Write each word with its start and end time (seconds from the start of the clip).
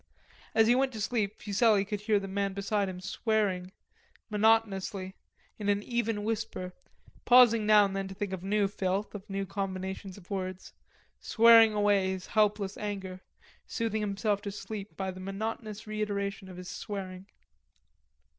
As 0.55 0.65
he 0.65 0.73
went 0.73 0.91
to 0.93 0.99
sleep 0.99 1.39
Fuselli 1.39 1.85
could 1.85 2.01
hear 2.01 2.19
the 2.19 2.27
man 2.27 2.53
beside 2.53 2.89
him 2.89 2.99
swearing, 2.99 3.71
monotonously, 4.31 5.13
in 5.59 5.69
an 5.69 5.83
even 5.83 6.23
whisper, 6.23 6.73
pausing 7.23 7.67
now 7.67 7.85
and 7.85 7.95
then 7.95 8.07
to 8.07 8.15
think 8.15 8.33
of 8.33 8.41
new 8.43 8.67
filth, 8.67 9.13
of 9.13 9.29
new 9.29 9.45
combinations 9.45 10.17
of 10.17 10.31
words, 10.31 10.73
swearing 11.19 11.73
away 11.73 12.09
his 12.09 12.25
helpless 12.25 12.77
anger, 12.77 13.21
soothing 13.67 14.01
himself 14.01 14.41
to 14.41 14.51
sleep 14.51 14.97
by 14.97 15.11
the 15.11 15.19
monotonous 15.19 15.85
reiteration 15.85 16.49
of 16.49 16.57
his 16.57 16.67
swearing. 16.67 17.27